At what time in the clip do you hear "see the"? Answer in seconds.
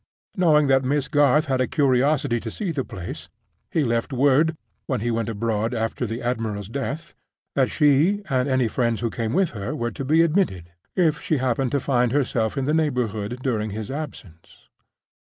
2.49-2.83